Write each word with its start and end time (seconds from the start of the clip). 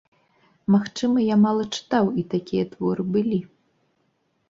Магчыма, 0.75 1.17
я 1.27 1.37
мала 1.45 1.63
чытаў 1.77 2.05
і 2.23 2.27
такія 2.35 2.65
творы 2.75 3.03
былі. 3.15 3.39